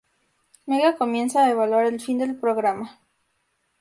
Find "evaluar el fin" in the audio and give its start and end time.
1.51-2.17